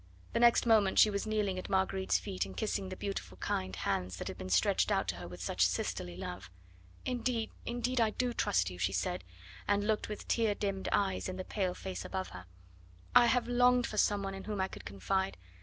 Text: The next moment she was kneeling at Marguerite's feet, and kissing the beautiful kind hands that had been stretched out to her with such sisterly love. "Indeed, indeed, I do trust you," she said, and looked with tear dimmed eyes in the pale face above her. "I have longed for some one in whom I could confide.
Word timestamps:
The 0.33 0.39
next 0.39 0.65
moment 0.65 0.97
she 0.97 1.11
was 1.11 1.27
kneeling 1.27 1.59
at 1.59 1.69
Marguerite's 1.69 2.17
feet, 2.17 2.43
and 2.43 2.57
kissing 2.57 2.89
the 2.89 2.95
beautiful 2.95 3.37
kind 3.37 3.75
hands 3.75 4.17
that 4.17 4.27
had 4.29 4.35
been 4.35 4.49
stretched 4.49 4.91
out 4.91 5.07
to 5.09 5.17
her 5.17 5.27
with 5.27 5.43
such 5.43 5.63
sisterly 5.63 6.17
love. 6.17 6.49
"Indeed, 7.05 7.51
indeed, 7.67 8.01
I 8.01 8.09
do 8.09 8.33
trust 8.33 8.71
you," 8.71 8.79
she 8.79 8.93
said, 8.93 9.23
and 9.67 9.85
looked 9.85 10.09
with 10.09 10.27
tear 10.27 10.55
dimmed 10.55 10.89
eyes 10.91 11.29
in 11.29 11.37
the 11.37 11.43
pale 11.45 11.75
face 11.75 12.03
above 12.03 12.29
her. 12.29 12.47
"I 13.15 13.27
have 13.27 13.47
longed 13.47 13.85
for 13.85 13.97
some 13.99 14.23
one 14.23 14.33
in 14.33 14.45
whom 14.45 14.59
I 14.59 14.67
could 14.69 14.85
confide. 14.85 15.37